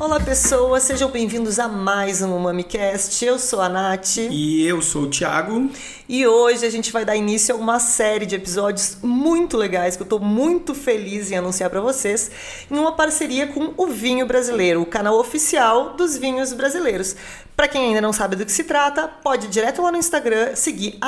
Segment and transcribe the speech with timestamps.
[0.00, 3.24] Olá pessoas, sejam bem-vindos a mais um MamiCast.
[3.24, 4.16] Eu sou a Nath.
[4.16, 5.70] E eu sou o Thiago.
[6.08, 10.02] E hoje a gente vai dar início a uma série de episódios muito legais que
[10.02, 12.28] eu estou muito feliz em anunciar para vocês,
[12.68, 17.14] em uma parceria com o Vinho Brasileiro, o canal oficial dos vinhos brasileiros.
[17.54, 20.56] Para quem ainda não sabe do que se trata, pode ir direto lá no Instagram,
[20.56, 20.98] seguir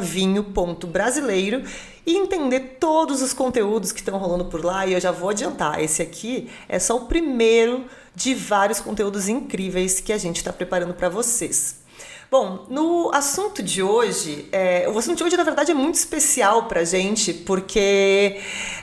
[0.00, 1.62] vinho.brasileiro
[2.06, 4.86] e entender todos os conteúdos que estão rolando por lá.
[4.86, 7.84] E eu já vou adiantar, esse aqui é só o primeiro
[8.14, 11.83] de vários conteúdos incríveis que a gente está preparando para vocês.
[12.30, 16.64] Bom, no assunto de hoje, é, o assunto de hoje na verdade é muito especial
[16.64, 18.40] pra gente, porque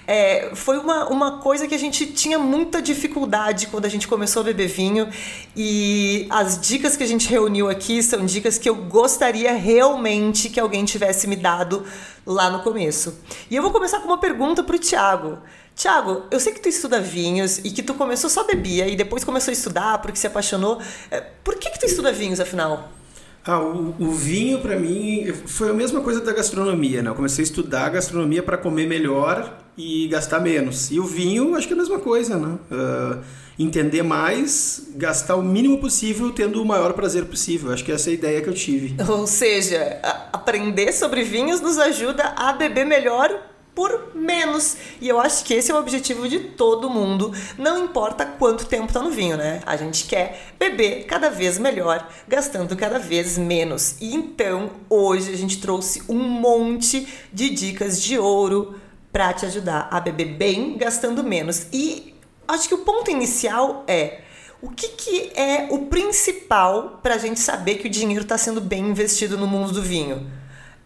[0.07, 4.41] é, foi uma, uma coisa que a gente tinha muita dificuldade quando a gente começou
[4.41, 5.09] a beber vinho
[5.55, 10.59] e as dicas que a gente reuniu aqui são dicas que eu gostaria realmente que
[10.59, 11.85] alguém tivesse me dado
[12.25, 13.19] lá no começo.
[13.49, 15.39] E eu vou começar com uma pergunta pro Thiago.
[15.75, 19.23] Tiago, eu sei que tu estuda vinhos e que tu começou só bebia e depois
[19.23, 20.79] começou a estudar porque se apaixonou.
[21.09, 23.00] É, por que, que tu estuda vinhos, afinal?
[23.45, 27.09] Ah, o, o vinho para mim foi a mesma coisa da gastronomia, né?
[27.09, 30.91] Eu comecei a estudar gastronomia para comer melhor e gastar menos.
[30.91, 32.57] E o vinho, acho que é a mesma coisa, né?
[32.71, 33.19] Uh,
[33.57, 37.71] entender mais, gastar o mínimo possível, tendo o maior prazer possível.
[37.71, 38.95] Acho que essa é a ideia que eu tive.
[39.09, 39.99] Ou seja,
[40.31, 44.77] aprender sobre vinhos nos ajuda a beber melhor por menos.
[44.99, 48.91] E eu acho que esse é o objetivo de todo mundo, não importa quanto tempo
[48.91, 49.61] tá no vinho, né?
[49.65, 53.95] A gente quer beber cada vez melhor, gastando cada vez menos.
[53.99, 58.75] E então, hoje a gente trouxe um monte de dicas de ouro
[59.11, 61.67] para te ajudar a beber bem, gastando menos.
[61.71, 62.15] E
[62.47, 64.21] acho que o ponto inicial é
[64.61, 68.61] o que, que é o principal para a gente saber que o dinheiro está sendo
[68.61, 70.29] bem investido no mundo do vinho?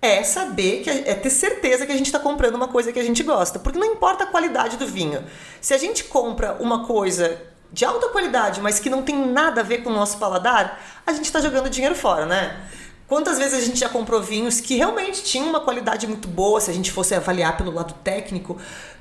[0.05, 3.03] É saber que é ter certeza que a gente está comprando uma coisa que a
[3.03, 5.23] gente gosta, porque não importa a qualidade do vinho.
[5.59, 9.63] Se a gente compra uma coisa de alta qualidade, mas que não tem nada a
[9.63, 12.55] ver com o nosso paladar, a gente está jogando dinheiro fora, né?
[13.07, 16.71] Quantas vezes a gente já comprou vinhos que realmente tinham uma qualidade muito boa, se
[16.71, 18.57] a gente fosse avaliar pelo lado técnico,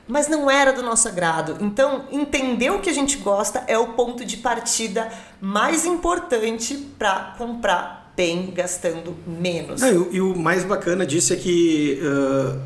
[0.07, 1.57] mas não era do nosso agrado.
[1.61, 5.11] Então, entender o que a gente gosta é o ponto de partida
[5.41, 9.83] mais importante para comprar bem gastando menos.
[9.83, 12.59] É, e, o mais bacana disso é que uh,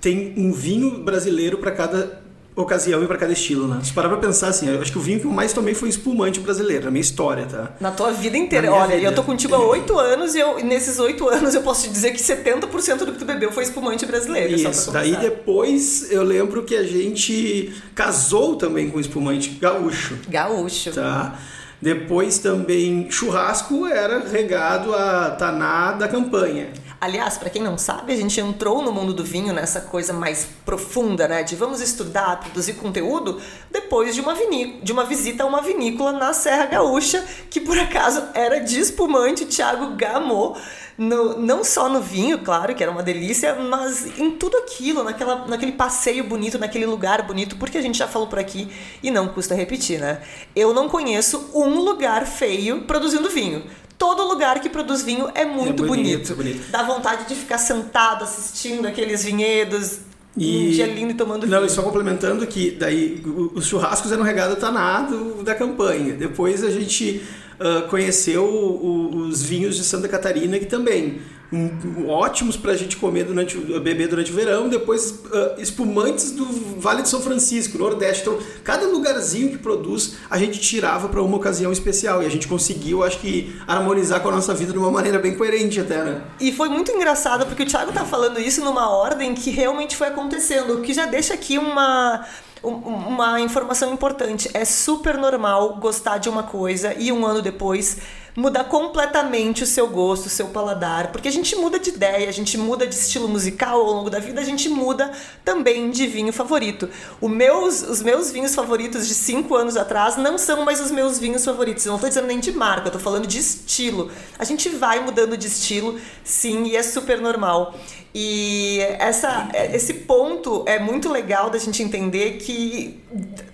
[0.00, 2.20] tem um vinho brasileiro para cada
[2.62, 3.80] ocasião e para cada estilo, né?
[3.84, 5.88] Se parar pra pensar assim, eu acho que o vinho que eu mais tomei foi
[5.88, 7.70] espumante brasileiro, na minha história, tá?
[7.80, 8.72] Na tua vida inteira.
[8.72, 9.08] Olha, vida.
[9.08, 12.10] eu tô contigo há oito anos e eu, nesses oito anos eu posso te dizer
[12.10, 14.54] que 70% do que tu bebeu foi espumante brasileiro.
[14.54, 20.18] Isso, daí depois eu lembro que a gente casou também com espumante gaúcho.
[20.28, 20.90] Gaúcho.
[20.92, 21.38] Tá?
[21.80, 26.68] Depois também churrasco era regado a taná da campanha.
[27.00, 30.48] Aliás, para quem não sabe, a gente entrou no mundo do vinho nessa coisa mais
[30.64, 31.44] profunda, né?
[31.44, 33.40] De vamos estudar, produzir conteúdo
[33.70, 34.34] depois de uma,
[34.82, 39.46] de uma visita a uma vinícola na Serra Gaúcha, que por acaso era de espumante
[39.46, 40.60] Thiago Gamot
[40.98, 45.46] no, não só no vinho, claro, que era uma delícia, mas em tudo aquilo, naquela,
[45.46, 48.68] naquele passeio bonito, naquele lugar bonito, porque a gente já falou por aqui
[49.00, 50.20] e não custa repetir, né?
[50.56, 53.62] Eu não conheço um lugar feio produzindo vinho.
[53.96, 56.34] Todo lugar que produz vinho é muito, é bonito, bonito.
[56.34, 56.70] bonito.
[56.70, 60.00] Dá vontade de ficar sentado assistindo aqueles vinhedos,
[60.36, 61.60] e, um dia lindo tomando vinho.
[61.60, 63.22] Não, e só complementando que daí
[63.54, 65.08] os churrascos eram regados a taná
[65.42, 66.14] da campanha.
[66.14, 67.22] Depois a gente
[67.60, 71.20] uh, conheceu o, os vinhos de Santa Catarina, que também
[71.50, 76.44] um, ótimos para a gente comer durante beber durante o verão, depois uh, espumantes do
[76.78, 78.22] Vale de São Francisco, Nordeste.
[78.22, 82.46] Então, cada lugarzinho que produz, a gente tirava para uma ocasião especial e a gente
[82.46, 86.22] conseguiu, acho que, harmonizar com a nossa vida de uma maneira bem coerente até, né?
[86.38, 90.08] E foi muito engraçado porque o Thiago tá falando isso numa ordem que realmente foi
[90.08, 92.26] acontecendo, o que já deixa aqui uma
[92.62, 94.50] uma informação importante.
[94.54, 97.98] É super normal gostar de uma coisa e um ano depois
[98.38, 102.32] mudar completamente o seu gosto, o seu paladar, porque a gente muda de ideia, a
[102.32, 105.10] gente muda de estilo musical ao longo da vida, a gente muda
[105.44, 106.88] também de vinho favorito.
[107.20, 111.18] O meus, os meus vinhos favoritos de cinco anos atrás não são mais os meus
[111.18, 111.84] vinhos favoritos.
[111.84, 114.08] Eu não estou dizendo nem de marca, tô falando de estilo.
[114.38, 117.74] A gente vai mudando de estilo, sim, e é super normal.
[118.14, 122.98] E essa, esse ponto é muito legal da gente entender que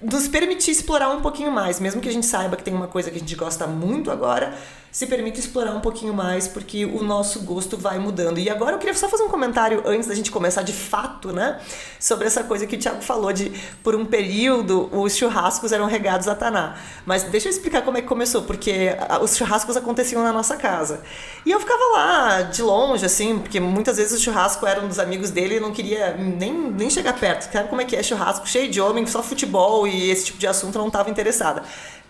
[0.00, 3.10] nos permitir explorar um pouquinho mais, mesmo que a gente saiba que tem uma coisa
[3.10, 4.56] que a gente gosta muito agora,
[4.94, 8.38] se permite explorar um pouquinho mais, porque o nosso gosto vai mudando.
[8.38, 11.60] E agora eu queria só fazer um comentário antes da gente começar de fato, né?
[11.98, 13.50] Sobre essa coisa que o Thiago falou de,
[13.82, 16.76] por um período, os churrascos eram regados a Taná.
[17.04, 21.02] Mas deixa eu explicar como é que começou, porque os churrascos aconteciam na nossa casa.
[21.44, 25.00] E eu ficava lá, de longe, assim, porque muitas vezes o churrasco era um dos
[25.00, 27.50] amigos dele e não queria nem, nem chegar perto.
[27.52, 28.46] Sabe como é que é churrasco?
[28.46, 31.64] Cheio de homem, só futebol e esse tipo de assunto não estava interessada.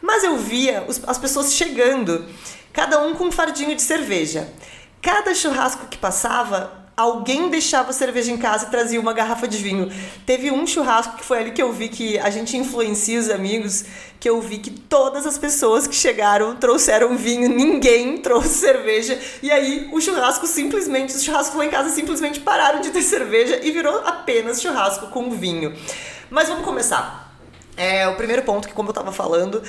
[0.05, 2.27] Mas eu via os, as pessoas chegando
[2.75, 4.47] cada um com um fardinho de cerveja.
[5.01, 9.91] Cada churrasco que passava, alguém deixava cerveja em casa e trazia uma garrafa de vinho.
[10.27, 13.87] Teve um churrasco que foi ali que eu vi que a gente influencia os amigos,
[14.21, 19.19] que eu vi que todas as pessoas que chegaram trouxeram vinho, ninguém trouxe cerveja.
[19.43, 23.59] E aí o churrasco simplesmente, os churrascos lá em casa simplesmente pararam de ter cerveja
[23.62, 25.75] e virou apenas churrasco com vinho.
[26.29, 27.25] Mas vamos começar.
[27.77, 29.62] É, o primeiro ponto que como eu estava falando,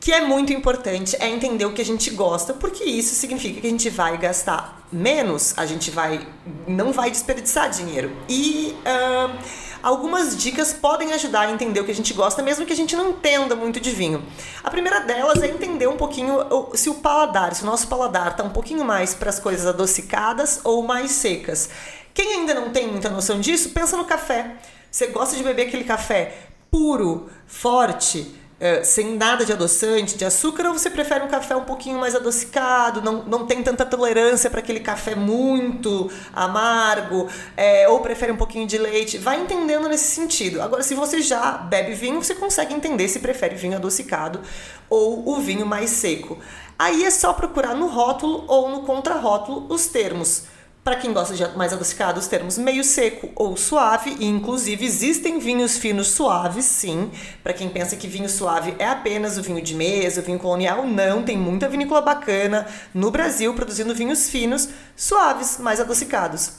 [0.00, 3.66] que é muito importante é entender o que a gente gosta, porque isso significa que
[3.66, 6.26] a gente vai gastar menos, a gente vai
[6.66, 8.10] não vai desperdiçar dinheiro.
[8.26, 9.38] E uh,
[9.82, 12.96] algumas dicas podem ajudar a entender o que a gente gosta, mesmo que a gente
[12.96, 14.24] não entenda muito de vinho.
[14.64, 16.38] A primeira delas é entender um pouquinho
[16.74, 20.60] se o paladar, se o nosso paladar está um pouquinho mais para as coisas adocicadas
[20.64, 21.68] ou mais secas.
[22.14, 24.56] Quem ainda não tem muita noção disso, pensa no café.
[24.90, 26.38] Você gosta de beber aquele café
[26.70, 31.64] puro, forte, é, sem nada de adoçante, de açúcar, ou você prefere um café um
[31.64, 37.26] pouquinho mais adocicado, não, não tem tanta tolerância para aquele café muito amargo,
[37.56, 39.16] é, ou prefere um pouquinho de leite?
[39.16, 40.60] Vai entendendo nesse sentido.
[40.60, 44.42] Agora, se você já bebe vinho, você consegue entender se prefere vinho adocicado
[44.90, 46.38] ou o vinho mais seco.
[46.78, 50.44] Aí é só procurar no rótulo ou no contrarótulo os termos.
[50.90, 55.38] Para quem gosta de mais adocicado, os termos meio seco ou suave, e inclusive existem
[55.38, 57.12] vinhos finos suaves, sim.
[57.44, 60.84] Para quem pensa que vinho suave é apenas o vinho de mesa, o vinho colonial,
[60.84, 61.22] não.
[61.22, 66.54] Tem muita vinícola bacana no Brasil produzindo vinhos finos, suaves, mais adocicados.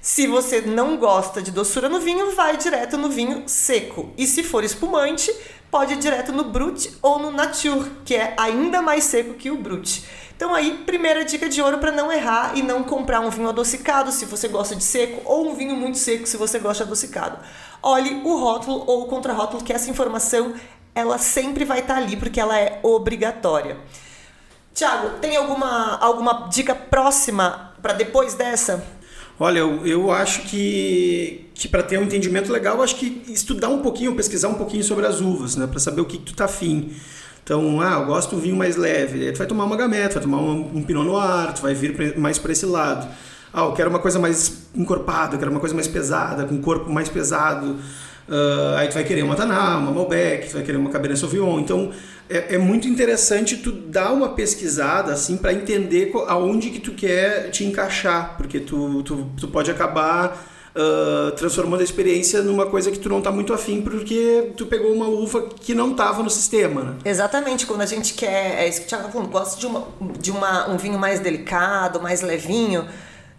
[0.00, 4.12] Se você não gosta de doçura no vinho, vai direto no vinho seco.
[4.16, 5.34] E se for espumante,
[5.72, 9.56] pode ir direto no Brut ou no Nature, que é ainda mais seco que o
[9.56, 10.04] Brut.
[10.36, 14.10] Então aí, primeira dica de ouro para não errar e não comprar um vinho adocicado
[14.10, 17.38] se você gosta de seco ou um vinho muito seco se você gosta de adocicado.
[17.82, 20.54] Olhe o rótulo ou o contrarótulo que essa informação
[20.94, 23.78] ela sempre vai estar tá ali porque ela é obrigatória.
[24.74, 28.84] Tiago, tem alguma, alguma dica próxima para depois dessa?
[29.38, 33.80] Olha, eu, eu acho que, que para ter um entendimento legal, acho que estudar um
[33.82, 36.44] pouquinho, pesquisar um pouquinho sobre as uvas, né, para saber o que, que tu tá
[36.44, 36.94] afim.
[37.52, 39.26] Então, ah, eu gosto do vinho mais leve.
[39.26, 42.16] Aí tu vai tomar uma gamete, vai tomar um, um Pinot Noir, tu vai vir
[42.16, 43.06] mais para esse lado.
[43.52, 46.90] Ah, eu quero uma coisa mais encorpada, eu quero uma coisa mais pesada, com corpo
[46.90, 47.76] mais pesado.
[48.26, 51.60] Uh, aí tu vai querer uma Taná, uma Malbec, tu vai querer uma Cabernet Sauvignon.
[51.60, 51.90] Então,
[52.30, 57.50] é, é muito interessante tu dar uma pesquisada, assim, para entender aonde que tu quer
[57.50, 58.34] te encaixar.
[58.38, 60.42] Porque tu, tu, tu pode acabar
[60.74, 64.92] uh, transformando a experiência numa coisa que tu não tá muito afim porque tu pegou
[64.92, 66.94] uma uva que não tava no sistema, né?
[67.04, 69.88] Exatamente, quando a gente quer, é isso que o Thiago tá falando, gosta de, uma,
[70.18, 72.86] de uma, um vinho mais delicado, mais levinho,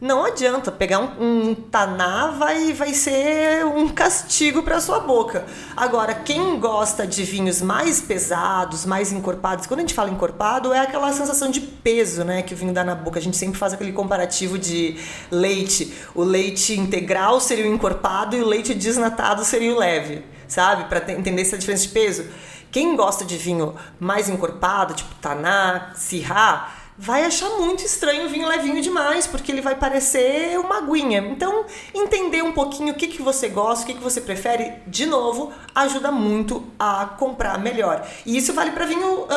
[0.04, 5.46] não adianta pegar um, um taná vai vai ser um castigo para sua boca.
[5.78, 10.80] Agora, quem gosta de vinhos mais pesados, mais encorpados, quando a gente fala encorpado é
[10.80, 13.18] aquela sensação de peso, né, que o vinho dá na boca.
[13.18, 15.00] A gente sempre faz aquele comparativo de
[15.32, 15.94] leite.
[16.14, 20.84] O leite integral seria o encorpado e o leite desnatado seria o leve, sabe?
[20.90, 22.26] Para entender essa diferença de peso.
[22.70, 28.48] Quem gosta de vinho mais encorpado, tipo taná, sirá, vai achar muito estranho o vinho
[28.48, 31.20] levinho demais, porque ele vai parecer uma aguinha.
[31.20, 35.06] Então, entender um pouquinho o que, que você gosta, o que, que você prefere, de
[35.06, 38.08] novo, ajuda muito a comprar melhor.
[38.26, 39.28] E isso vale para vinho uh,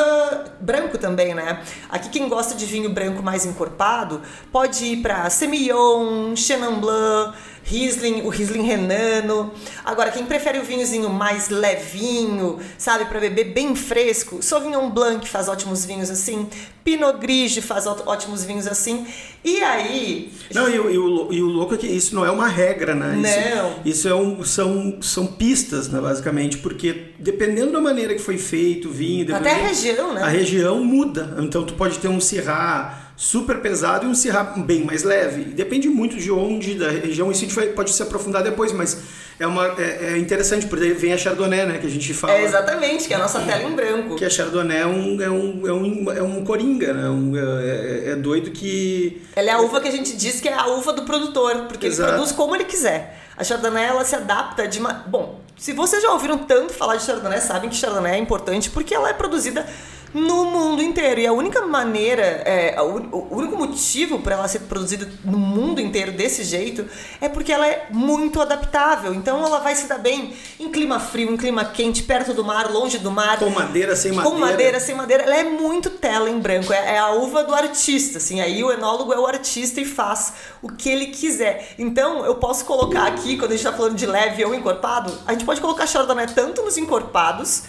[0.60, 1.62] branco também, né?
[1.88, 4.22] Aqui quem gosta de vinho branco mais encorpado
[4.52, 7.36] pode ir para Semillon, Chenin Blanc,
[7.66, 9.52] Riesling, o Riesling Renano.
[9.84, 15.48] Agora, quem prefere o vinhozinho mais levinho, sabe, para beber bem fresco, Sauvignon Blanc faz
[15.48, 16.48] ótimos vinhos assim,
[16.84, 19.04] Pinot Grigio faz ótimos vinhos assim.
[19.44, 20.32] E aí.
[20.54, 23.16] Não, e, e, o, e o louco é que isso não é uma regra, né?
[23.16, 23.70] Não.
[23.70, 28.38] Isso, isso é um, são, são pistas, né, basicamente, porque dependendo da maneira que foi
[28.38, 29.34] feito o vinho.
[29.34, 30.22] Até a região, né?
[30.22, 31.36] A região muda.
[31.40, 35.44] Então, tu pode ter um Syrah super pesado e um Syrah bem mais leve.
[35.44, 38.98] Depende muito de onde, da região, isso a gente vai, pode se aprofundar depois, mas
[39.40, 42.34] é, uma, é, é, interessante, porque vem a Chardonnay, né, que a gente fala.
[42.34, 44.16] É exatamente, que é a nossa tela em branco.
[44.16, 47.40] Que a Chardonnay é um, é um, é um, é um coringa, né, um, é,
[47.40, 49.22] é, é doido que...
[49.34, 51.86] Ela é a uva que a gente diz que é a uva do produtor, porque
[51.86, 52.10] Exato.
[52.10, 53.22] ele produz como ele quiser.
[53.34, 54.92] A Chardonnay, ela se adapta de uma...
[54.92, 58.94] Bom, se vocês já ouviram tanto falar de Chardonnay, sabem que Chardonnay é importante porque
[58.94, 59.66] ela é produzida
[60.12, 61.20] no mundo inteiro.
[61.20, 66.12] E a única maneira, é, o único motivo para ela ser produzida no mundo inteiro
[66.12, 66.86] desse jeito
[67.20, 69.14] é porque ela é muito adaptável.
[69.14, 72.70] Então ela vai se dar bem em clima frio, em clima quente, perto do mar,
[72.70, 73.38] longe do mar.
[73.38, 74.30] Com madeira, sem madeira.
[74.30, 75.22] Com madeira, sem madeira.
[75.24, 76.72] Ela é muito tela em branco.
[76.72, 78.40] É, é a uva do artista, assim.
[78.40, 80.32] Aí o enólogo é o artista e faz
[80.62, 81.74] o que ele quiser.
[81.78, 85.32] Então eu posso colocar aqui, quando a gente está falando de leve ou encorpado, a
[85.32, 87.64] gente pode colocar Chardonnay tanto nos encorpados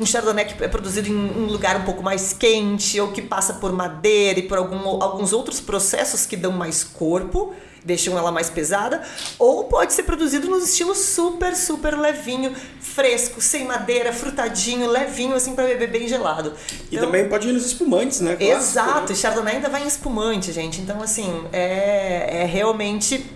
[0.00, 3.54] um chardonnay que é produzido em um lugar um pouco mais quente ou que passa
[3.54, 8.48] por madeira e por algum, alguns outros processos que dão mais corpo, deixam ela mais
[8.48, 9.02] pesada,
[9.38, 15.54] ou pode ser produzido no estilo super, super levinho, fresco, sem madeira, frutadinho, levinho, assim,
[15.54, 16.52] para beber bem gelado.
[16.86, 18.36] Então, e também pode ir nos espumantes, né?
[18.36, 19.18] Clássico, exato, né?
[19.18, 20.80] Chardonnay ainda vai em espumante, gente.
[20.80, 23.26] Então, assim, é, é realmente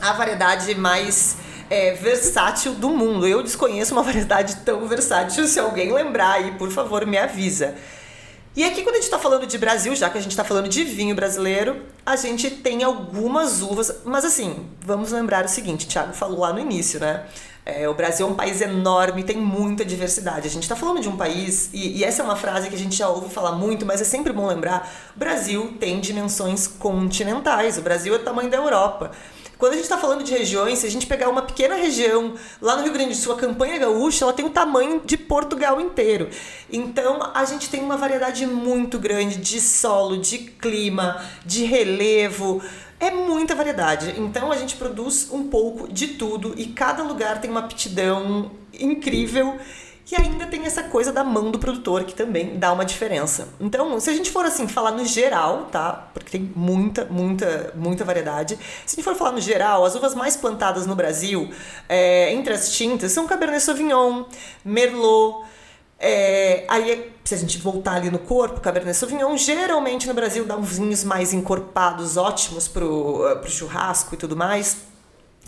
[0.00, 1.36] a variedade mais
[1.72, 3.26] é, versátil do mundo.
[3.26, 5.46] Eu desconheço uma variedade tão versátil.
[5.48, 7.74] Se alguém lembrar aí, por favor, me avisa.
[8.54, 10.68] E aqui, quando a gente está falando de Brasil, já que a gente está falando
[10.68, 14.00] de vinho brasileiro, a gente tem algumas uvas.
[14.04, 17.24] Mas assim, vamos lembrar o seguinte: o Thiago falou lá no início, né?
[17.64, 20.48] É, o Brasil é um país enorme, tem muita diversidade.
[20.48, 22.78] A gente está falando de um país, e, e, essa é uma frase que a
[22.78, 27.78] gente já ouve falar muito, mas é sempre bom lembrar: o Brasil tem dimensões continentais,
[27.78, 29.12] o Brasil é o tamanho da Europa.
[29.62, 32.74] Quando a gente está falando de regiões, se a gente pegar uma pequena região lá
[32.74, 36.28] no Rio Grande do Sul, a campanha gaúcha, ela tem o tamanho de Portugal inteiro.
[36.68, 42.60] Então a gente tem uma variedade muito grande de solo, de clima, de relevo.
[42.98, 44.12] É muita variedade.
[44.18, 49.60] Então a gente produz um pouco de tudo e cada lugar tem uma aptidão incrível
[50.04, 53.48] que ainda tem essa coisa da mão do produtor que também dá uma diferença.
[53.60, 56.10] Então, se a gente for assim falar no geral, tá?
[56.12, 58.58] Porque tem muita, muita, muita variedade.
[58.84, 61.50] Se a gente for falar no geral, as uvas mais plantadas no Brasil,
[61.88, 64.24] é, entre as tintas, são Cabernet Sauvignon,
[64.64, 65.46] Merlot.
[65.98, 70.56] É, aí, se a gente voltar ali no corpo, Cabernet Sauvignon, geralmente no Brasil dá
[70.56, 74.78] uns vinhos mais encorpados, ótimos pro, pro churrasco e tudo mais.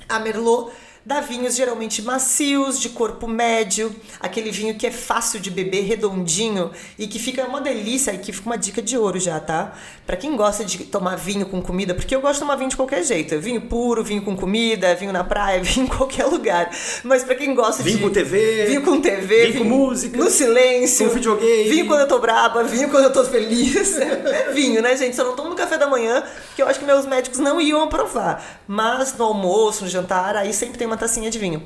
[0.09, 0.71] A Merlot
[1.07, 6.71] Dá vinhos geralmente macios, de corpo médio, aquele vinho que é fácil de beber, redondinho
[6.99, 9.75] e que fica uma delícia e que fica uma dica de ouro já, tá?
[10.07, 12.77] Para quem gosta de tomar vinho com comida, porque eu gosto de tomar vinho de
[12.77, 16.71] qualquer jeito, vinho puro, vinho com comida, vinho na praia, vinho em qualquer lugar.
[17.03, 20.31] Mas para quem gosta vinho de com TV, vinho com TV, vinho, com música, no
[20.31, 23.97] silêncio, com videogame, vinho quando eu tô braba, vinho quando eu tô feliz.
[24.01, 25.15] é vinho, né, gente?
[25.15, 26.25] Só não tomo no café da manhã,
[26.57, 28.63] que eu acho que meus médicos não iam aprovar.
[28.67, 31.63] Mas no almoço, no jantar, aí sempre tem uma tacinha de vinho.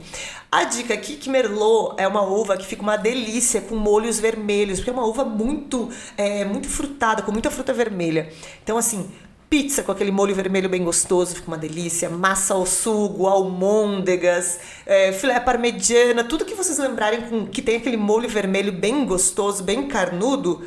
[0.50, 4.78] A dica aqui que Merlot é uma uva que fica uma delícia com molhos vermelhos,
[4.78, 8.32] porque é uma uva muito, é, muito frutada, com muita fruta vermelha.
[8.62, 9.10] Então, assim,
[9.50, 12.08] pizza com aquele molho vermelho bem gostoso, fica uma delícia.
[12.10, 17.96] Massa ao sugo, almôndegas, é, filé parmegiana, tudo que vocês lembrarem com, que tem aquele
[17.96, 20.62] molho vermelho bem gostoso, bem carnudo,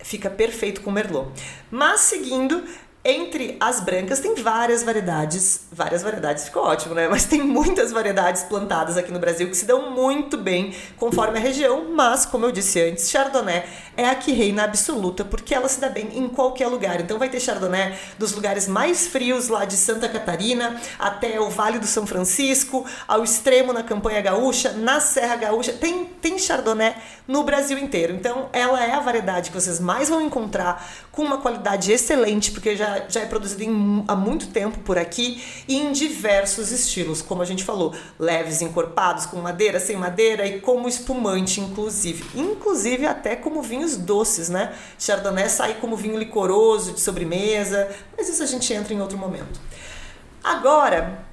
[0.00, 1.30] fica perfeito com Merlot.
[1.70, 2.62] Mas seguindo,
[3.04, 7.08] entre as brancas tem várias variedades, várias variedades ficou ótimo, né?
[7.10, 11.40] Mas tem muitas variedades plantadas aqui no Brasil que se dão muito bem conforme a
[11.40, 13.64] região, mas como eu disse antes, Chardonnay
[13.96, 17.00] é a que reina absoluta porque ela se dá bem em qualquer lugar.
[17.00, 21.78] Então vai ter Chardonnay dos lugares mais frios lá de Santa Catarina até o Vale
[21.78, 26.94] do São Francisco, ao extremo na Campanha Gaúcha, na Serra Gaúcha, tem tem Chardonnay
[27.26, 28.14] no Brasil inteiro.
[28.14, 32.76] Então ela é a variedade que vocês mais vão encontrar com uma qualidade excelente, porque
[32.76, 37.42] já já, é produzido em, há muito tempo por aqui e em diversos estilos, como
[37.42, 42.24] a gente falou, leves, encorpados, com madeira, sem madeira e como espumante, inclusive.
[42.34, 44.72] Inclusive até como vinhos doces, né?
[44.98, 49.60] Chardonnay sai como vinho licoroso de sobremesa, mas isso a gente entra em outro momento.
[50.42, 51.24] Agora,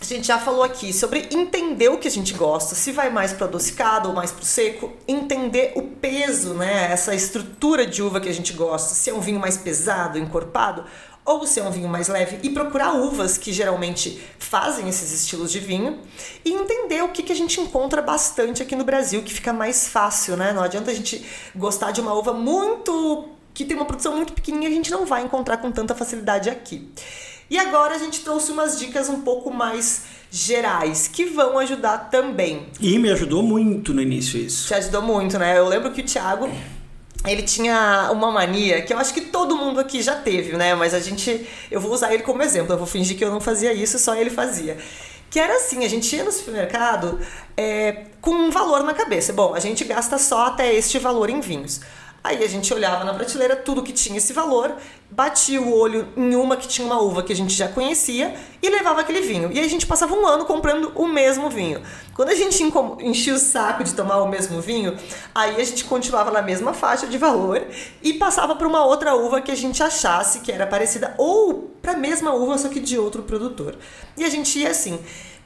[0.00, 3.34] a gente já falou aqui sobre entender o que a gente gosta, se vai mais
[3.34, 8.28] para adocicado ou mais para seco, entender o peso, né, essa estrutura de uva que
[8.28, 10.84] a gente gosta, se é um vinho mais pesado, encorpado,
[11.30, 15.52] ou se é um vinho mais leve, e procurar uvas que geralmente fazem esses estilos
[15.52, 15.98] de vinho
[16.44, 19.88] e entender o que, que a gente encontra bastante aqui no Brasil, que fica mais
[19.88, 20.52] fácil, né?
[20.52, 24.70] Não adianta a gente gostar de uma uva muito que tem uma produção muito pequenininha,
[24.70, 26.88] a gente não vai encontrar com tanta facilidade aqui.
[27.50, 32.68] E agora a gente trouxe umas dicas um pouco mais gerais que vão ajudar também.
[32.80, 34.68] E me ajudou muito no início isso.
[34.68, 35.58] Te ajudou muito, né?
[35.58, 36.48] Eu lembro que o Thiago
[37.26, 40.74] ele tinha uma mania que eu acho que todo mundo aqui já teve, né?
[40.74, 41.46] Mas a gente.
[41.70, 44.14] Eu vou usar ele como exemplo, eu vou fingir que eu não fazia isso, só
[44.14, 44.78] ele fazia.
[45.30, 47.20] Que era assim, a gente ia no supermercado
[47.56, 49.32] é, com um valor na cabeça.
[49.32, 51.80] Bom, a gente gasta só até este valor em vinhos.
[52.22, 54.76] Aí a gente olhava na prateleira tudo que tinha esse valor,
[55.10, 58.70] batia o olho em uma que tinha uma uva que a gente já conhecia e
[58.70, 59.50] levava aquele vinho.
[59.52, 61.82] E aí a gente passava um ano comprando o mesmo vinho.
[62.14, 62.62] Quando a gente
[63.00, 64.96] enchia o saco de tomar o mesmo vinho,
[65.34, 67.66] aí a gente continuava na mesma faixa de valor
[68.02, 71.92] e passava para uma outra uva que a gente achasse que era parecida ou para
[71.92, 73.76] a mesma uva, só que de outro produtor.
[74.16, 75.00] E a gente ia assim.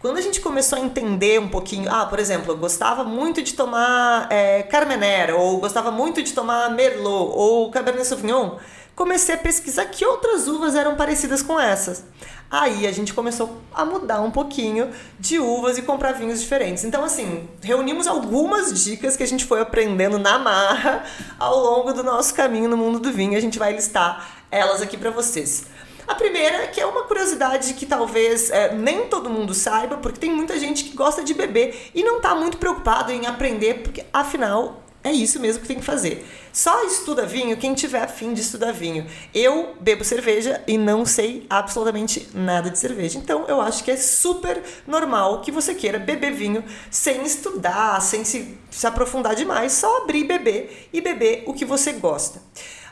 [0.04, 3.54] Quando a gente começou a entender um pouquinho, ah, por exemplo, eu gostava muito de
[3.54, 8.59] tomar é, Carmenère, ou gostava muito de tomar Merlot, ou Cabernet Sauvignon,
[8.95, 12.05] comecei a pesquisar que outras uvas eram parecidas com essas.
[12.51, 16.85] Aí a gente começou a mudar um pouquinho de uvas e comprar vinhos diferentes.
[16.85, 21.05] Então, assim, reunimos algumas dicas que a gente foi aprendendo na marra
[21.39, 23.37] ao longo do nosso caminho no mundo do vinho.
[23.37, 25.65] A gente vai listar elas aqui para vocês.
[26.07, 30.31] A primeira, que é uma curiosidade que talvez é, nem todo mundo saiba, porque tem
[30.31, 34.84] muita gente que gosta de beber e não está muito preocupado em aprender, porque afinal
[35.05, 36.27] é isso mesmo que tem que fazer.
[36.51, 39.07] Só estuda vinho quem tiver afim de estudar vinho.
[39.35, 43.19] Eu bebo cerveja e não sei absolutamente nada de cerveja.
[43.19, 48.25] Então eu acho que é super normal que você queira beber vinho sem estudar, sem
[48.25, 52.41] se, se aprofundar demais, só abrir e beber e beber o que você gosta.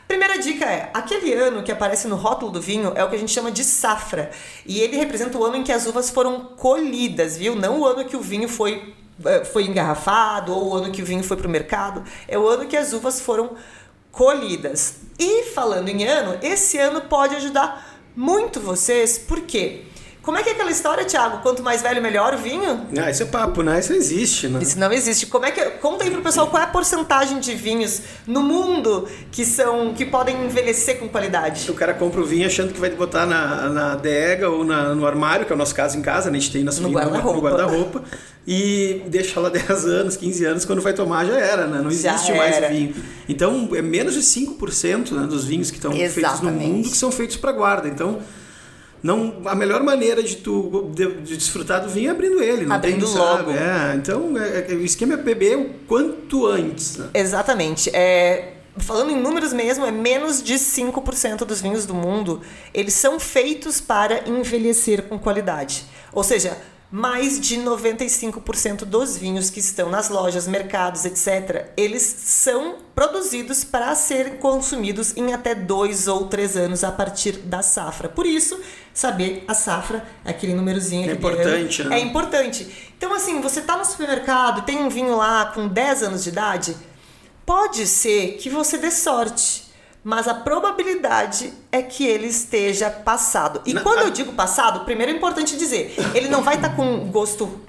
[0.07, 3.19] Primeira dica é: aquele ano que aparece no rótulo do vinho é o que a
[3.19, 4.29] gente chama de safra.
[4.65, 7.55] E ele representa o ano em que as uvas foram colhidas, viu?
[7.55, 8.93] Não o ano que o vinho foi,
[9.51, 12.03] foi engarrafado ou o ano que o vinho foi para o mercado.
[12.27, 13.51] É o ano que as uvas foram
[14.11, 14.97] colhidas.
[15.19, 19.85] E falando em ano, esse ano pode ajudar muito vocês, por quê?
[20.23, 21.39] Como é que é aquela história, Thiago?
[21.39, 22.87] Quanto mais velho, melhor o vinho?
[22.97, 23.77] Ah, isso é papo, né?
[23.77, 24.59] Isso não existe, né?
[24.61, 25.25] Isso não existe.
[25.25, 29.05] Como é que conta aí pro pessoal qual é a porcentagem de vinhos no mundo
[29.33, 31.69] que são que podem envelhecer com qualidade?
[31.69, 35.05] O cara compra o vinho achando que vai botar na, na adega ou na, no
[35.05, 36.37] armário, que é o nosso caso em casa, né?
[36.37, 37.35] a gente tem nosso no vinho guarda-roupa.
[37.35, 38.03] no guarda-roupa
[38.47, 41.81] e deixa lá 10 anos, 15 anos, quando vai tomar já era, né?
[41.81, 42.69] Não existe Já mais era.
[42.69, 42.95] vinho.
[43.27, 47.11] Então, é menos de 5% né, dos vinhos que estão feitos no mundo que são
[47.11, 47.89] feitos para guarda.
[47.89, 48.19] Então,
[49.03, 52.75] não, a melhor maneira de tu de, de desfrutar do vinho é abrindo ele, não
[52.77, 53.51] Abrindo tem, logo.
[53.51, 56.95] É, então, é, é, o esquema é beber o quanto antes.
[56.95, 57.09] Né?
[57.13, 57.93] Exatamente.
[57.93, 62.41] É, falando em números mesmo, é menos de 5% dos vinhos do mundo,
[62.73, 65.83] eles são feitos para envelhecer com qualidade.
[66.13, 66.57] Ou seja,
[66.93, 73.95] mais de 95% dos vinhos que estão nas lojas, mercados, etc., eles são produzidos para
[73.95, 78.07] serem consumidos em até dois ou três anos a partir da safra.
[78.07, 78.61] Por isso,
[78.93, 81.99] saber a safra, aquele númerozinho É importante, ano, né?
[81.99, 82.91] É importante.
[82.95, 86.77] Então, assim, você tá no supermercado, tem um vinho lá com 10 anos de idade,
[87.43, 89.62] pode ser que você dê sorte.
[90.03, 93.61] Mas a probabilidade é que ele esteja passado.
[93.65, 96.75] E Na- quando a- eu digo passado, primeiro é importante dizer, ele não vai estar
[96.75, 97.61] com gosto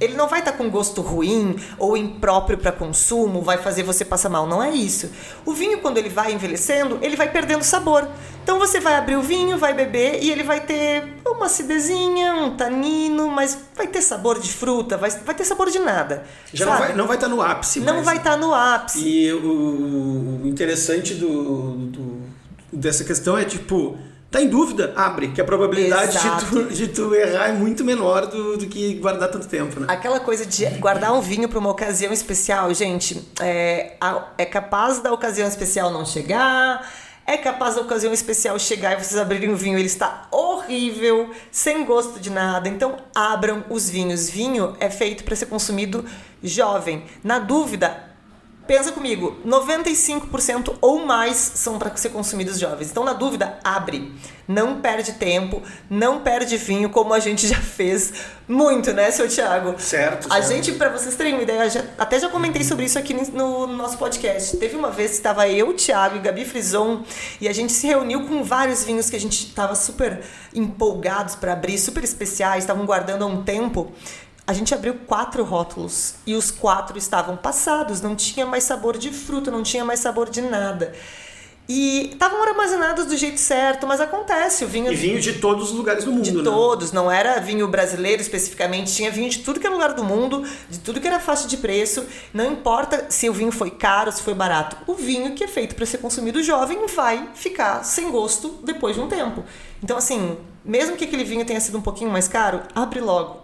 [0.00, 4.28] ele não vai estar com gosto ruim ou impróprio para consumo, vai fazer você passar
[4.28, 5.08] mal, não é isso.
[5.46, 8.08] O vinho quando ele vai envelhecendo, ele vai perdendo sabor.
[8.42, 12.56] Então você vai abrir o vinho, vai beber e ele vai ter uma acidezinha, um
[12.56, 13.01] tanino,
[13.42, 16.22] mas vai ter sabor de fruta, vai, vai ter sabor de nada.
[16.54, 16.86] Já não sabe?
[16.86, 18.20] vai, não vai estar no ápice Não mais, vai né?
[18.20, 19.00] estar no ápice.
[19.04, 22.22] E o, o interessante do, do-
[22.72, 23.98] dessa questão é tipo,
[24.30, 24.92] tá em dúvida?
[24.96, 28.94] Abre, que a probabilidade de tu, de tu errar é muito menor do, do que
[28.94, 29.86] guardar tanto tempo, né?
[29.90, 33.94] Aquela coisa de guardar um vinho para uma ocasião especial, gente, é,
[34.38, 36.88] é capaz da ocasião especial não chegar,
[37.26, 41.84] é capaz da ocasião especial chegar e vocês abrirem o vinho ele está horrível, sem
[41.84, 42.68] gosto de nada.
[42.68, 44.28] Então, abram os vinhos.
[44.28, 46.04] Vinho é feito para ser consumido
[46.42, 47.04] jovem.
[47.22, 48.11] Na dúvida,
[48.72, 52.90] Pensa comigo, 95% ou mais são para ser consumidos jovens.
[52.90, 54.10] Então, na dúvida, abre.
[54.48, 58.14] Não perde tempo, não perde vinho, como a gente já fez
[58.48, 59.74] muito, né, seu Thiago?
[59.78, 60.48] Certo, A certo.
[60.48, 63.76] gente, para vocês terem uma ideia, já- até já comentei sobre isso aqui no, no
[63.76, 64.56] nosso podcast.
[64.56, 67.02] Teve uma vez que estava eu, Thiago e Gabi Frison
[67.42, 70.22] e a gente se reuniu com vários vinhos que a gente estava super
[70.54, 73.92] empolgados para abrir, super especiais, estavam guardando há um tempo.
[74.46, 79.10] A gente abriu quatro rótulos e os quatro estavam passados, não tinha mais sabor de
[79.10, 80.92] fruta, não tinha mais sabor de nada.
[81.68, 85.76] E estavam armazenados do jeito certo, mas acontece, o vinho E vinho de todos os
[85.76, 86.42] lugares do mundo, de né?
[86.42, 90.44] todos, não era vinho brasileiro especificamente, tinha vinho de tudo que era lugar do mundo,
[90.68, 92.04] de tudo que era faixa de preço.
[92.34, 94.76] Não importa se o vinho foi caro, se foi barato.
[94.88, 99.00] O vinho que é feito para ser consumido jovem vai ficar sem gosto depois de
[99.00, 99.44] um tempo.
[99.82, 103.41] Então, assim, mesmo que aquele vinho tenha sido um pouquinho mais caro, abre logo.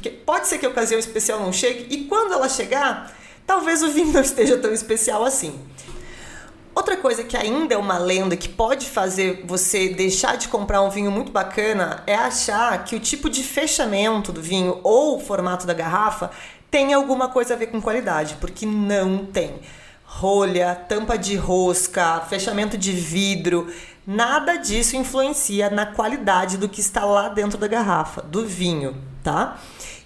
[0.00, 3.14] Porque pode ser que a ocasião especial não chegue e quando ela chegar,
[3.46, 5.60] talvez o vinho não esteja tão especial assim.
[6.74, 10.88] Outra coisa que ainda é uma lenda que pode fazer você deixar de comprar um
[10.88, 15.66] vinho muito bacana é achar que o tipo de fechamento do vinho ou o formato
[15.66, 16.30] da garrafa
[16.70, 19.60] tem alguma coisa a ver com qualidade, porque não tem.
[20.06, 23.68] rolha, tampa de rosca, fechamento de vidro,
[24.06, 29.58] nada disso influencia na qualidade do que está lá dentro da garrafa, do vinho, tá?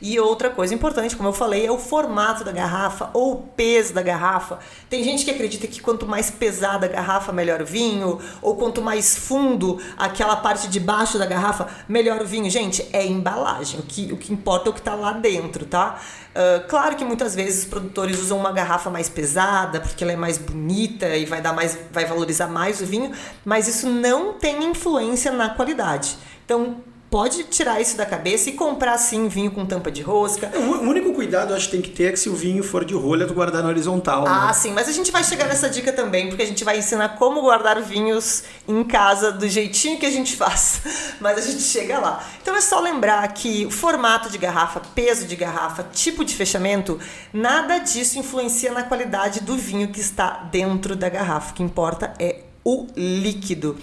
[0.06, 3.94] E outra coisa importante, como eu falei, é o formato da garrafa ou o peso
[3.94, 4.58] da garrafa.
[4.90, 8.82] Tem gente que acredita que quanto mais pesada a garrafa, melhor o vinho, ou quanto
[8.82, 12.50] mais fundo aquela parte de baixo da garrafa, melhor o vinho.
[12.50, 13.80] Gente, é embalagem.
[13.80, 15.98] O que, o que importa é o que está lá dentro, tá?
[16.34, 20.16] Uh, claro que muitas vezes os produtores usam uma garrafa mais pesada porque ela é
[20.16, 23.10] mais bonita e vai dar mais, vai valorizar mais o vinho,
[23.42, 26.18] mas isso não tem influência na qualidade.
[26.44, 26.82] Então,
[27.14, 30.50] pode tirar isso da cabeça e comprar sim vinho com tampa de rosca.
[30.58, 32.84] O único cuidado eu acho que tem que ter é que se o vinho for
[32.84, 34.26] de rolha, tu guardar na horizontal.
[34.26, 34.52] Ah, né?
[34.52, 37.40] sim, mas a gente vai chegar nessa dica também, porque a gente vai ensinar como
[37.40, 40.80] guardar vinhos em casa do jeitinho que a gente faz.
[41.20, 42.20] Mas a gente chega lá.
[42.42, 46.98] Então é só lembrar que o formato de garrafa, peso de garrafa, tipo de fechamento,
[47.32, 51.52] nada disso influencia na qualidade do vinho que está dentro da garrafa.
[51.52, 53.76] O que importa é o líquido.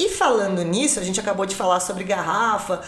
[0.00, 2.80] E falando nisso, a gente acabou de falar sobre garrafa.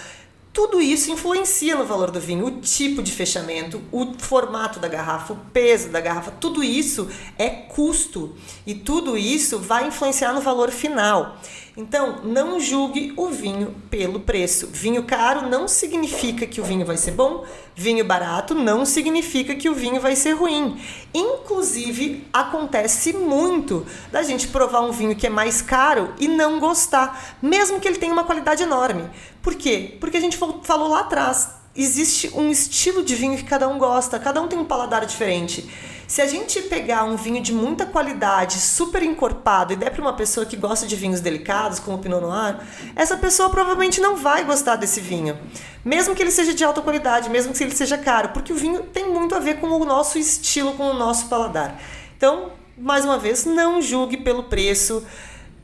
[0.50, 5.34] Tudo isso influencia no valor do vinho, o tipo de fechamento, o formato da garrafa,
[5.34, 8.34] o peso da garrafa, tudo isso é custo
[8.66, 11.36] e tudo isso vai influenciar no valor final.
[11.74, 14.66] Então, não julgue o vinho pelo preço.
[14.66, 19.70] Vinho caro não significa que o vinho vai ser bom, vinho barato não significa que
[19.70, 20.78] o vinho vai ser ruim.
[21.14, 27.36] Inclusive, acontece muito da gente provar um vinho que é mais caro e não gostar,
[27.40, 29.08] mesmo que ele tenha uma qualidade enorme.
[29.40, 29.96] Por quê?
[29.98, 34.18] Porque a gente falou lá atrás, existe um estilo de vinho que cada um gosta,
[34.18, 35.68] cada um tem um paladar diferente.
[36.06, 40.12] Se a gente pegar um vinho de muita qualidade, super encorpado, e der para uma
[40.12, 42.58] pessoa que gosta de vinhos delicados, como o Pinot Noir,
[42.94, 45.38] essa pessoa provavelmente não vai gostar desse vinho.
[45.82, 48.82] Mesmo que ele seja de alta qualidade, mesmo que ele seja caro, porque o vinho
[48.82, 51.80] tem muito a ver com o nosso estilo, com o nosso paladar.
[52.14, 55.02] Então, mais uma vez, não julgue pelo preço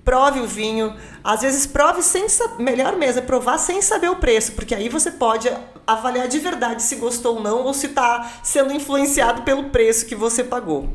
[0.09, 0.97] prove o vinho.
[1.23, 2.27] Às vezes prove sem
[2.59, 5.53] melhor mesmo é provar sem saber o preço, porque aí você pode
[5.87, 10.15] avaliar de verdade se gostou ou não ou se está sendo influenciado pelo preço que
[10.15, 10.89] você pagou.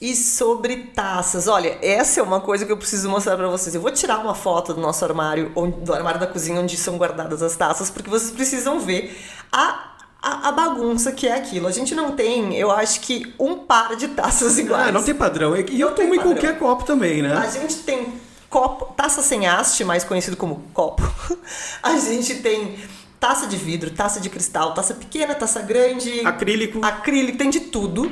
[0.00, 3.74] E sobre taças, olha, essa é uma coisa que eu preciso mostrar para vocês.
[3.74, 7.42] Eu vou tirar uma foto do nosso armário, do armário da cozinha onde são guardadas
[7.42, 9.18] as taças, porque vocês precisam ver
[9.50, 9.93] a
[10.24, 11.66] a, a, bagunça que é aquilo.
[11.66, 14.88] A gente não tem, eu acho que, um par de taças iguais.
[14.88, 15.54] Ah, não tem padrão.
[15.56, 17.34] E eu tomo em qualquer copo também, né?
[17.34, 18.14] A gente tem
[18.48, 21.02] copo, taça sem haste, mais conhecido como copo.
[21.82, 22.78] A gente tem
[23.20, 26.24] taça de vidro, taça de cristal, taça pequena, taça grande.
[26.24, 26.78] Acrílico.
[26.84, 28.10] Acrílico, tem de tudo.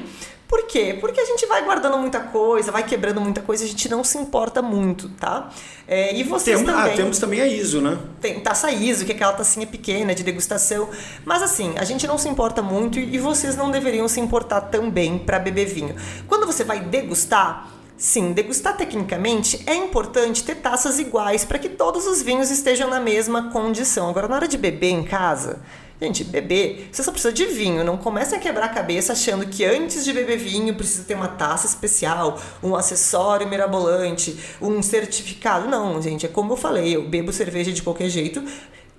[0.52, 0.98] Por quê?
[1.00, 4.18] Porque a gente vai guardando muita coisa, vai quebrando muita coisa, a gente não se
[4.18, 5.48] importa muito, tá?
[5.88, 6.92] É, e vocês Tem, ah, também.
[6.92, 7.98] Ah, temos também a ISO, né?
[8.20, 10.90] Tem taça ISO, que é aquela tacinha pequena de degustação.
[11.24, 15.18] Mas assim, a gente não se importa muito e vocês não deveriam se importar também
[15.18, 15.96] para beber vinho.
[16.28, 22.04] Quando você vai degustar, Sim, degustar tecnicamente é importante ter taças iguais para que todos
[22.04, 24.10] os vinhos estejam na mesma condição.
[24.10, 25.60] Agora, na hora de beber em casa,
[26.02, 27.84] Gente, beber, você só precisa de vinho.
[27.84, 31.28] Não comecem a quebrar a cabeça achando que antes de beber vinho precisa ter uma
[31.28, 35.68] taça especial, um acessório mirabolante, um certificado.
[35.68, 38.42] Não, gente, é como eu falei, eu bebo cerveja de qualquer jeito.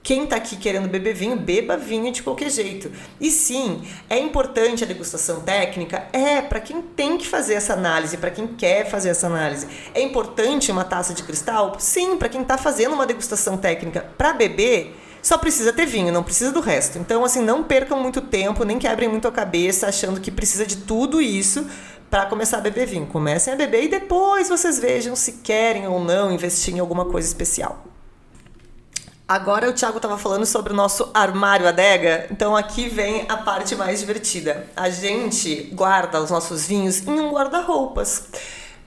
[0.01, 2.89] Quem está aqui querendo beber vinho, beba vinho de qualquer jeito.
[3.19, 6.07] E sim, é importante a degustação técnica?
[6.13, 9.67] É, para quem tem que fazer essa análise, para quem quer fazer essa análise.
[9.93, 11.75] É importante uma taça de cristal?
[11.79, 16.21] Sim, para quem está fazendo uma degustação técnica para beber só precisa ter vinho, não
[16.21, 16.99] precisa do resto.
[16.99, 20.75] Então, assim, não percam muito tempo, nem quebrem muito a cabeça achando que precisa de
[20.75, 21.65] tudo isso
[22.09, 23.07] para começar a beber vinho.
[23.07, 27.25] Comecem a beber e depois vocês vejam se querem ou não investir em alguma coisa
[27.25, 27.85] especial.
[29.25, 33.77] Agora o Thiago estava falando sobre o nosso armário adega, então aqui vem a parte
[33.77, 34.67] mais divertida.
[34.75, 38.25] A gente guarda os nossos vinhos em um guarda-roupas.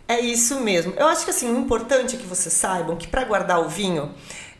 [0.06, 0.92] É isso mesmo.
[0.96, 4.14] Eu acho que assim, o importante é que vocês saibam que para guardar o vinho,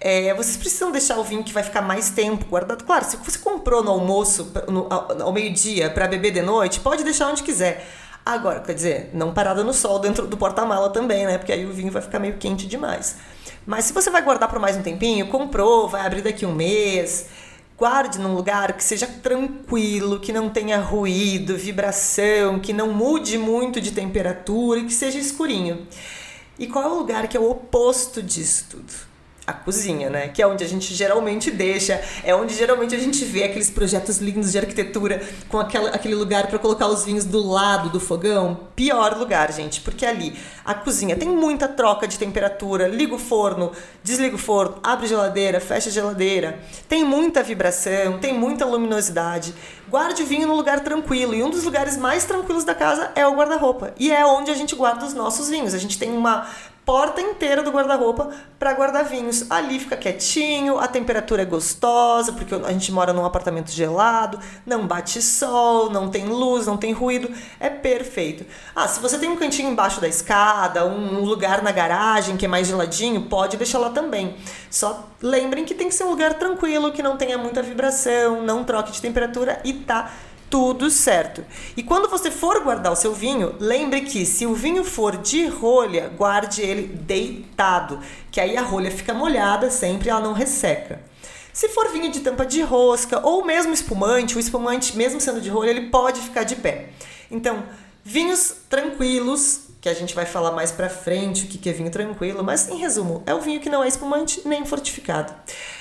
[0.09, 2.85] é, vocês precisam deixar o vinho que vai ficar mais tempo guardado.
[2.85, 7.03] Claro, se você comprou no almoço, no, ao, ao meio-dia, para beber de noite, pode
[7.03, 7.85] deixar onde quiser.
[8.25, 11.38] Agora, quer dizer, não parada no sol dentro do porta-mala também, né?
[11.38, 13.16] Porque aí o vinho vai ficar meio quente demais.
[13.66, 17.27] Mas se você vai guardar por mais um tempinho, comprou, vai abrir daqui um mês,
[17.77, 23.81] guarde num lugar que seja tranquilo, que não tenha ruído, vibração, que não mude muito
[23.81, 25.85] de temperatura e que seja escurinho.
[26.57, 29.06] E qual é o lugar que é o oposto disso tudo?
[29.47, 30.29] A cozinha, né?
[30.29, 34.19] Que é onde a gente geralmente deixa, é onde geralmente a gente vê aqueles projetos
[34.19, 38.59] lindos de arquitetura com aquela, aquele lugar para colocar os vinhos do lado do fogão.
[38.75, 43.71] Pior lugar, gente, porque ali a cozinha tem muita troca de temperatura, liga o forno,
[44.03, 49.55] desliga o forno, abre geladeira, fecha geladeira, tem muita vibração, tem muita luminosidade.
[49.89, 53.25] Guarde o vinho no lugar tranquilo e um dos lugares mais tranquilos da casa é
[53.25, 55.73] o guarda-roupa e é onde a gente guarda os nossos vinhos.
[55.73, 56.49] A gente tem uma
[56.87, 59.51] porta inteira do guarda-roupa para guardar vinhos.
[59.51, 64.87] Ali fica quietinho, a temperatura é gostosa, porque a gente mora num apartamento gelado, não
[64.87, 68.46] bate sol, não tem luz, não tem ruído, é perfeito.
[68.75, 72.49] Ah, se você tem um cantinho embaixo da escada, um lugar na garagem que é
[72.49, 74.37] mais geladinho, pode deixar lá também.
[74.70, 78.62] Só lembrem que tem que ser um lugar tranquilo, que não tenha muita vibração, não
[78.62, 80.12] troque de temperatura e tá
[80.49, 81.45] tudo certo.
[81.77, 85.47] E quando você for guardar o seu vinho, lembre que se o vinho for de
[85.47, 91.01] rolha, guarde ele deitado, que aí a rolha fica molhada sempre, ela não resseca.
[91.53, 95.49] Se for vinho de tampa de rosca ou mesmo espumante, o espumante, mesmo sendo de
[95.49, 96.91] rolha, ele pode ficar de pé.
[97.31, 97.65] Então,
[98.05, 102.43] vinhos tranquilos, que a gente vai falar mais pra frente o que é vinho tranquilo,
[102.43, 105.33] mas em resumo, é o vinho que não é espumante nem fortificado.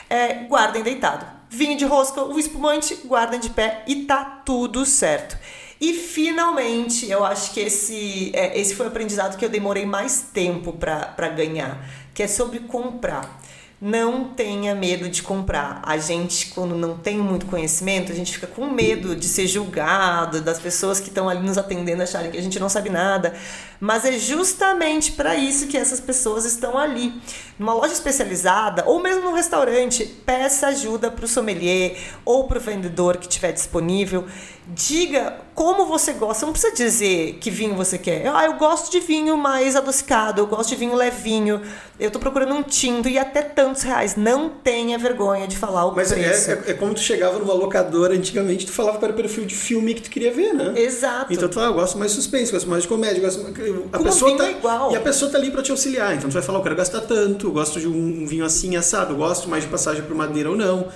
[0.10, 5.38] É, guardem deitado vinho de rosca, o espumante, guardem de pé e tá tudo certo.
[5.80, 10.22] E finalmente, eu acho que esse, é, esse foi o aprendizado que eu demorei mais
[10.34, 13.42] tempo para ganhar, que é sobre comprar
[13.82, 15.82] não tenha medo de comprar.
[15.84, 20.42] A gente, quando não tem muito conhecimento, a gente fica com medo de ser julgado,
[20.42, 23.36] das pessoas que estão ali nos atendendo acharem que a gente não sabe nada.
[23.80, 27.14] Mas é justamente para isso que essas pessoas estão ali.
[27.60, 32.62] Numa loja especializada, ou mesmo num restaurante, peça ajuda para o sommelier ou para o
[32.62, 34.26] vendedor que tiver disponível.
[34.68, 36.46] Diga como você gosta.
[36.46, 38.28] Não precisa dizer que vinho você quer.
[38.28, 41.62] Ah, eu gosto de vinho mais adocicado, eu gosto de vinho levinho,
[42.00, 44.16] eu estou procurando um tinto e até tantos reais.
[44.16, 46.50] Não tenha vergonha de falar o Mas é, preço.
[46.50, 49.56] Mas é, é, como tu chegava numa locadora antigamente, tu falava para o perfil de
[49.56, 50.74] filme que tu queria ver, né?
[50.76, 51.32] Exato.
[51.32, 53.56] Então tu fala, ah, eu gosto mais de suspense, gosto mais de comédia, gosto mais...
[53.56, 54.92] a Como pessoa vinho tá é igual.
[54.92, 56.16] e a pessoa tá ali para te auxiliar.
[56.16, 59.14] Então tu vai falar, eu quero gastar tanto, eu gosto de um vinho assim assado,
[59.14, 60.88] eu gosto mais de passagem por madeira ou não.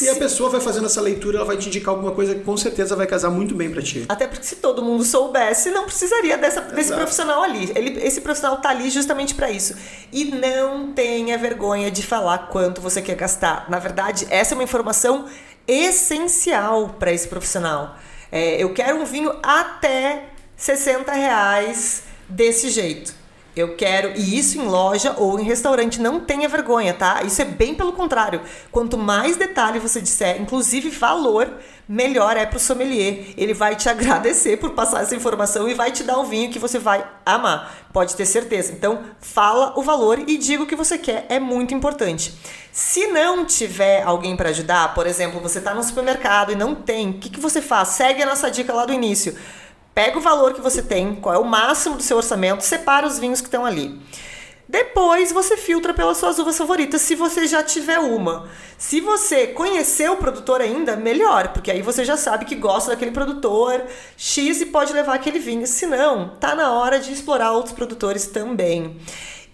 [0.00, 2.56] E a pessoa vai fazendo essa leitura, ela vai te indicar alguma coisa que com
[2.56, 4.04] certeza vai casar muito bem para ti.
[4.08, 7.70] Até porque se todo mundo soubesse, não precisaria dessa, desse profissional ali.
[7.74, 9.74] Ele, esse profissional tá ali justamente para isso.
[10.12, 13.68] E não tenha vergonha de falar quanto você quer gastar.
[13.68, 15.26] Na verdade, essa é uma informação
[15.66, 17.96] essencial para esse profissional.
[18.30, 23.14] É, eu quero um vinho até 60 reais desse jeito.
[23.58, 27.24] Eu quero, e isso em loja ou em restaurante, não tenha vergonha, tá?
[27.24, 28.40] Isso é bem pelo contrário.
[28.70, 31.52] Quanto mais detalhe você disser, inclusive valor,
[31.88, 33.34] melhor é pro sommelier.
[33.36, 36.58] Ele vai te agradecer por passar essa informação e vai te dar um vinho que
[36.58, 37.88] você vai amar.
[37.92, 38.72] Pode ter certeza.
[38.72, 42.32] Então, fala o valor e diga o que você quer, é muito importante.
[42.70, 47.10] Se não tiver alguém para ajudar, por exemplo, você está no supermercado e não tem,
[47.10, 47.88] o que, que você faz?
[47.88, 49.36] Segue a nossa dica lá do início
[49.98, 53.18] Pega o valor que você tem, qual é o máximo do seu orçamento, separa os
[53.18, 54.00] vinhos que estão ali.
[54.68, 58.48] Depois você filtra pelas suas uvas favoritas, se você já tiver uma.
[58.76, 63.10] Se você conhecer o produtor ainda, melhor, porque aí você já sabe que gosta daquele
[63.10, 63.82] produtor
[64.16, 65.66] X e pode levar aquele vinho.
[65.66, 69.00] Se não, tá na hora de explorar outros produtores também.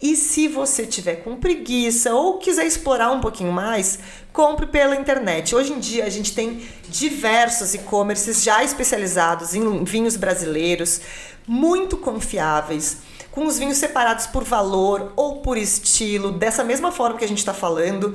[0.04, 3.98] E se você tiver com preguiça ou quiser explorar um pouquinho mais,
[4.34, 5.56] compre pela internet.
[5.56, 11.00] Hoje em dia a gente tem diversos e-commerces já especializados em vinhos brasileiros,
[11.48, 12.98] muito confiáveis
[13.34, 17.38] com os vinhos separados por valor ou por estilo, dessa mesma forma que a gente
[17.38, 18.14] está falando.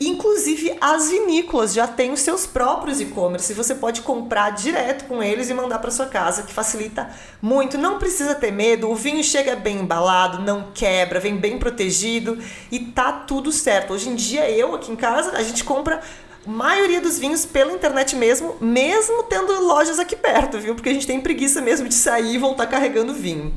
[0.00, 3.54] Inclusive, as vinícolas já têm os seus próprios e-commerce.
[3.54, 7.08] Você pode comprar direto com eles e mandar para sua casa, que facilita
[7.40, 7.78] muito.
[7.78, 12.36] Não precisa ter medo, o vinho chega bem embalado, não quebra, vem bem protegido
[12.70, 13.94] e tá tudo certo.
[13.94, 16.02] Hoje em dia, eu aqui em casa, a gente compra
[16.44, 20.74] maioria dos vinhos pela internet mesmo, mesmo tendo lojas aqui perto, viu?
[20.74, 23.52] Porque a gente tem preguiça mesmo de sair e voltar carregando vinho.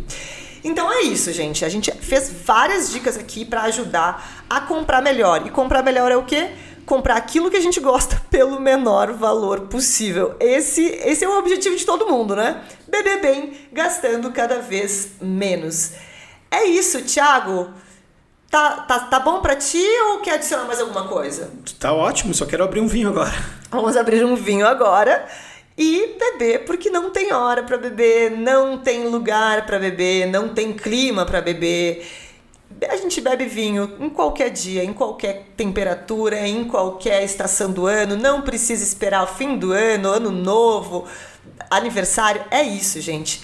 [0.64, 1.64] Então é isso, gente.
[1.64, 5.46] A gente fez várias dicas aqui para ajudar a comprar melhor.
[5.46, 6.52] E comprar melhor é o quê?
[6.86, 10.36] Comprar aquilo que a gente gosta pelo menor valor possível.
[10.40, 12.62] Esse, esse é o objetivo de todo mundo, né?
[12.88, 15.94] Beber bem, gastando cada vez menos.
[16.52, 17.70] É isso, Thiago.
[18.50, 21.52] Tá, tá, tá bom para ti ou quer adicionar mais alguma coisa?
[21.80, 23.32] Tá ótimo, só quero abrir um vinho agora.
[23.70, 25.28] Vamos abrir um vinho agora
[25.80, 30.74] e beber porque não tem hora para beber, não tem lugar para beber, não tem
[30.74, 32.06] clima para beber.
[32.90, 38.18] A gente bebe vinho em qualquer dia, em qualquer temperatura, em qualquer estação do ano,
[38.18, 41.08] não precisa esperar o fim do ano, ano novo,
[41.70, 42.44] aniversário.
[42.52, 43.42] É isso, gente.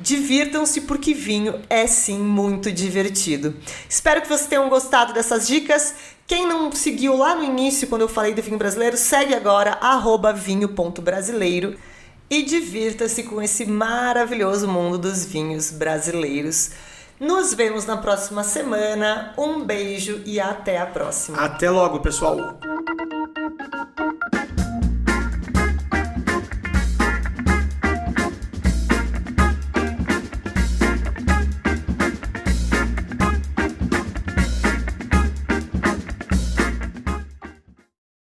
[0.00, 3.54] Divirtam-se porque vinho é sim muito divertido.
[3.88, 5.94] Espero que vocês tenham gostado dessas dicas.
[6.26, 9.78] Quem não seguiu lá no início, quando eu falei do vinho brasileiro, segue agora
[10.34, 11.76] vinho.brasileiro
[12.28, 16.70] e divirta-se com esse maravilhoso mundo dos vinhos brasileiros.
[17.20, 19.32] Nos vemos na próxima semana.
[19.38, 21.38] Um beijo e até a próxima.
[21.38, 22.58] Até logo, pessoal.